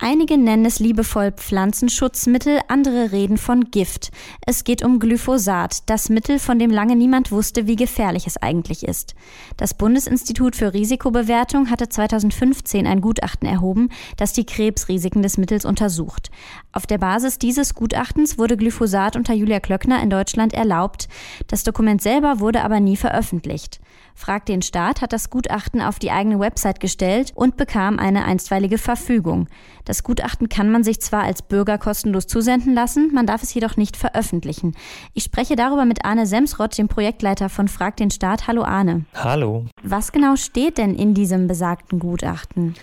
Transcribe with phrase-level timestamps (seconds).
[0.00, 4.12] Einige nennen es liebevoll Pflanzenschutzmittel, andere reden von Gift.
[4.46, 8.86] Es geht um Glyphosat, das Mittel, von dem lange niemand wusste, wie gefährlich es eigentlich
[8.86, 9.16] ist.
[9.56, 16.30] Das Bundesinstitut für Risikobewertung hatte 2015 ein Gutachten erhoben, das die Krebsrisiken des Mittels untersucht.
[16.70, 21.08] Auf der Basis dieses Gutachtens wurde Glyphosat unter Julia Klöckner in Deutschland erlaubt.
[21.48, 23.80] Das Dokument selber wurde aber nie veröffentlicht.
[24.14, 28.76] Frag den Staat hat das Gutachten auf die eigene Website gestellt und bekam eine einstweilige
[28.76, 29.46] Verfügung.
[29.88, 33.78] Das Gutachten kann man sich zwar als Bürger kostenlos zusenden lassen, man darf es jedoch
[33.78, 34.76] nicht veröffentlichen.
[35.14, 38.46] Ich spreche darüber mit Arne Semsrott, dem Projektleiter von Frag den Staat.
[38.46, 39.06] Hallo Arne.
[39.14, 39.64] Hallo.
[39.82, 42.74] Was genau steht denn in diesem besagten Gutachten?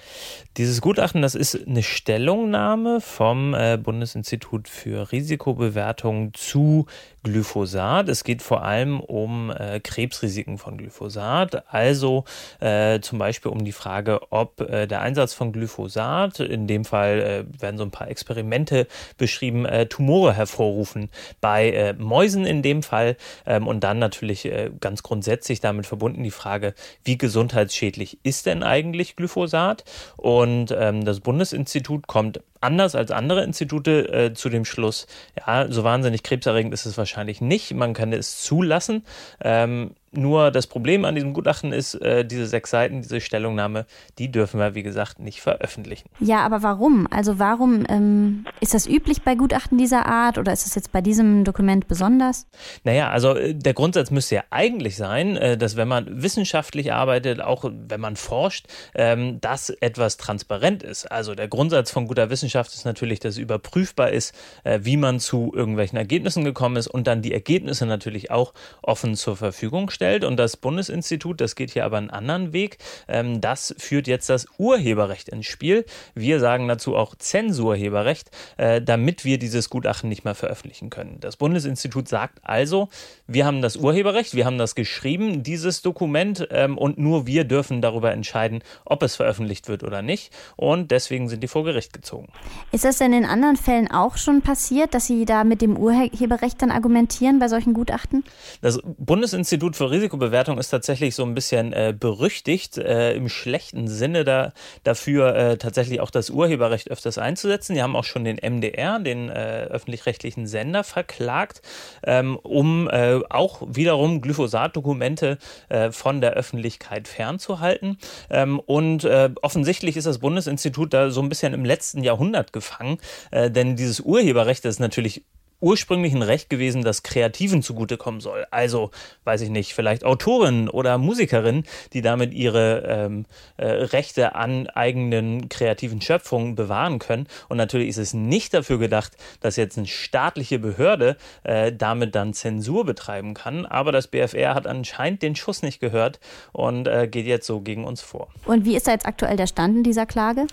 [0.57, 6.87] Dieses Gutachten, das ist eine Stellungnahme vom äh, Bundesinstitut für Risikobewertung zu
[7.23, 8.07] Glyphosat.
[8.07, 12.23] Es geht vor allem um äh, Krebsrisiken von Glyphosat, also
[12.61, 16.94] äh, zum Beispiel um die Frage, ob äh, der Einsatz von Glyphosat, in dem Fall
[17.03, 21.09] äh, werden so ein paar Experimente beschrieben, äh, Tumore hervorrufen
[21.41, 26.31] bei äh, Mäusen in dem Fall ähm, und dann natürlich ganz grundsätzlich damit verbunden die
[26.31, 26.73] Frage,
[27.03, 29.83] wie gesundheitsschädlich ist denn eigentlich Glyphosat?
[30.17, 35.07] Und ähm, das Bundesinstitut kommt anders als andere Institute äh, zu dem Schluss,
[35.37, 37.73] ja, so wahnsinnig krebserregend ist es wahrscheinlich nicht.
[37.73, 39.05] Man kann es zulassen.
[39.41, 43.85] Ähm, nur das Problem an diesem Gutachten ist, äh, diese sechs Seiten, diese Stellungnahme,
[44.17, 46.09] die dürfen wir, wie gesagt, nicht veröffentlichen.
[46.19, 47.07] Ja, aber warum?
[47.11, 51.01] Also warum ähm, ist das üblich bei Gutachten dieser Art oder ist es jetzt bei
[51.01, 52.47] diesem Dokument besonders?
[52.83, 57.41] Naja, also äh, der Grundsatz müsste ja eigentlich sein, äh, dass wenn man wissenschaftlich arbeitet,
[57.41, 61.11] auch wenn man forscht, ähm, dass etwas transparent ist.
[61.11, 65.19] Also der Grundsatz von guter Wissenschaft ist natürlich, dass es überprüfbar ist, äh, wie man
[65.19, 70.04] zu irgendwelchen Ergebnissen gekommen ist und dann die Ergebnisse natürlich auch offen zur Verfügung stellt
[70.05, 74.29] gestellt und das Bundesinstitut, das geht hier aber einen anderen Weg, ähm, das führt jetzt
[74.29, 75.85] das Urheberrecht ins Spiel.
[76.13, 81.17] Wir sagen dazu auch Zensurheberrecht, äh, damit wir dieses Gutachten nicht mehr veröffentlichen können.
[81.19, 82.89] Das Bundesinstitut sagt also,
[83.27, 87.81] wir haben das Urheberrecht, wir haben das geschrieben, dieses Dokument ähm, und nur wir dürfen
[87.81, 92.27] darüber entscheiden, ob es veröffentlicht wird oder nicht und deswegen sind die vor Gericht gezogen.
[92.71, 96.61] Ist das denn in anderen Fällen auch schon passiert, dass Sie da mit dem Urheberrecht
[96.61, 98.23] dann argumentieren bei solchen Gutachten?
[98.61, 104.25] Das Bundesinstitut für Risikobewertung ist tatsächlich so ein bisschen äh, berüchtigt, äh, im schlechten Sinne
[104.25, 104.51] da,
[104.83, 107.75] dafür äh, tatsächlich auch das Urheberrecht öfters einzusetzen.
[107.75, 111.61] Die haben auch schon den MDR, den äh, öffentlich-rechtlichen Sender, verklagt,
[112.03, 115.37] ähm, um äh, auch wiederum Glyphosat-Dokumente
[115.69, 117.97] äh, von der Öffentlichkeit fernzuhalten.
[118.29, 119.05] Ähm, und
[119.41, 122.97] offensichtlich ist das Bundesinstitut da so ein bisschen im letzten Jahrhundert gefangen,
[123.31, 125.23] denn dieses Urheberrecht ist natürlich
[125.59, 128.45] ursprünglich ein Recht gewesen, das Kreativen zugutekommen soll.
[128.51, 128.91] Also,
[129.23, 133.25] weiß ich nicht, vielleicht Autorinnen oder Musikerinnen, die damit ihre ähm,
[133.57, 137.27] äh, Rechte an eigenen kreativen Schöpfungen bewahren können.
[137.49, 142.33] Und natürlich ist es nicht dafür gedacht, dass jetzt eine staatliche Behörde äh, damit dann
[142.33, 143.65] Zensur betreiben kann.
[143.65, 146.19] Aber das BFR hat anscheinend den Schuss nicht gehört
[146.51, 148.27] und äh, geht jetzt so gegen uns vor.
[148.45, 150.47] Und wie ist da jetzt aktuell der Stand in dieser Klage?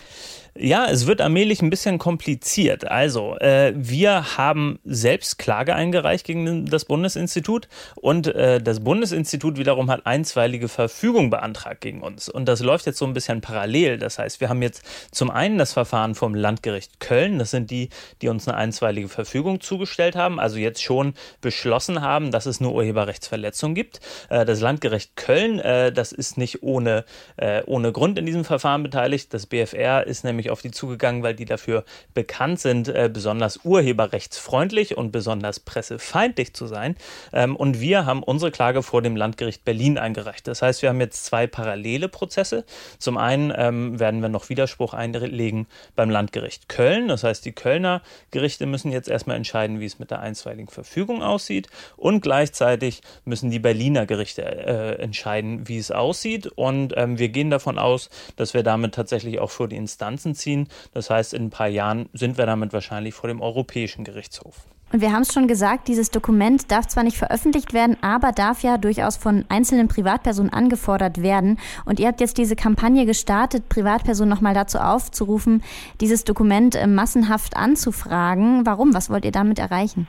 [0.54, 2.84] Ja, es wird allmählich ein bisschen kompliziert.
[2.84, 9.90] Also, äh, wir haben selbst Klage eingereicht gegen das Bundesinstitut und äh, das Bundesinstitut wiederum
[9.90, 12.28] hat einstweilige Verfügung beantragt gegen uns.
[12.28, 13.98] Und das läuft jetzt so ein bisschen parallel.
[13.98, 17.38] Das heißt, wir haben jetzt zum einen das Verfahren vom Landgericht Köln.
[17.38, 17.88] Das sind die,
[18.20, 22.74] die uns eine einstweilige Verfügung zugestellt haben, also jetzt schon beschlossen haben, dass es nur
[22.74, 24.00] Urheberrechtsverletzungen gibt.
[24.28, 27.04] Äh, das Landgericht Köln, äh, das ist nicht ohne,
[27.36, 29.32] äh, ohne Grund in diesem Verfahren beteiligt.
[29.32, 33.60] Das BFR ist nämlich nämlich auf die zugegangen, weil die dafür bekannt sind, äh, besonders
[33.64, 36.96] urheberrechtsfreundlich und besonders pressefeindlich zu sein.
[37.32, 40.46] Ähm, und wir haben unsere Klage vor dem Landgericht Berlin eingereicht.
[40.48, 42.64] Das heißt, wir haben jetzt zwei parallele Prozesse.
[42.98, 47.08] Zum einen ähm, werden wir noch Widerspruch einlegen beim Landgericht Köln.
[47.08, 51.22] Das heißt, die Kölner Gerichte müssen jetzt erstmal entscheiden, wie es mit der einstweiligen Verfügung
[51.22, 51.68] aussieht.
[51.96, 56.46] Und gleichzeitig müssen die Berliner Gerichte äh, entscheiden, wie es aussieht.
[56.46, 60.68] Und ähm, wir gehen davon aus, dass wir damit tatsächlich auch vor die Instanzen ziehen.
[60.92, 64.66] Das heißt, in ein paar Jahren sind wir damit wahrscheinlich vor dem Europäischen Gerichtshof.
[64.92, 68.62] Und wir haben es schon gesagt, dieses Dokument darf zwar nicht veröffentlicht werden, aber darf
[68.62, 71.58] ja durchaus von einzelnen Privatpersonen angefordert werden.
[71.84, 75.62] Und ihr habt jetzt diese Kampagne gestartet, Privatpersonen nochmal dazu aufzurufen,
[76.00, 78.66] dieses Dokument äh, massenhaft anzufragen.
[78.66, 78.94] Warum?
[78.94, 80.08] Was wollt ihr damit erreichen?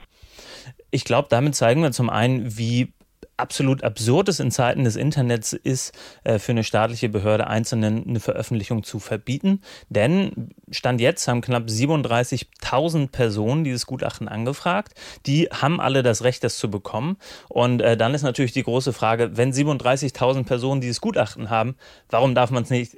[0.90, 2.93] Ich glaube, damit zeigen wir zum einen, wie
[3.36, 5.92] absolut absurd es in Zeiten des Internets ist,
[6.24, 9.62] äh, für eine staatliche Behörde Einzelnen eine Veröffentlichung zu verbieten.
[9.88, 14.94] Denn Stand jetzt haben knapp 37.000 Personen dieses Gutachten angefragt.
[15.26, 17.16] Die haben alle das Recht, das zu bekommen.
[17.48, 21.76] Und äh, dann ist natürlich die große Frage, wenn 37.000 Personen dieses Gutachten haben,
[22.10, 22.96] warum darf man es nicht,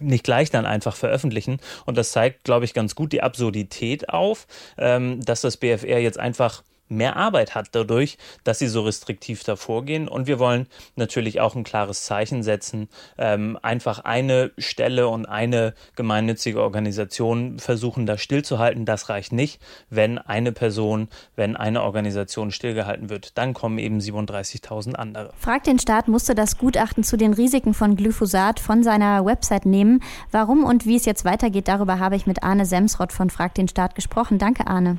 [0.00, 1.58] nicht gleich dann einfach veröffentlichen?
[1.84, 4.46] Und das zeigt, glaube ich, ganz gut die Absurdität auf,
[4.78, 9.84] ähm, dass das BFR jetzt einfach mehr Arbeit hat dadurch, dass sie so restriktiv davor
[9.84, 10.08] gehen.
[10.08, 12.88] Und wir wollen natürlich auch ein klares Zeichen setzen,
[13.18, 18.84] ähm, einfach eine Stelle und eine gemeinnützige Organisation versuchen, da stillzuhalten.
[18.84, 19.60] Das reicht nicht.
[19.90, 25.32] Wenn eine Person, wenn eine Organisation stillgehalten wird, dann kommen eben 37.000 andere.
[25.38, 30.02] Frag den Staat musste das Gutachten zu den Risiken von Glyphosat von seiner Website nehmen.
[30.30, 33.68] Warum und wie es jetzt weitergeht, darüber habe ich mit Arne Semsrott von Frag den
[33.68, 34.38] Staat gesprochen.
[34.38, 34.98] Danke, Arne.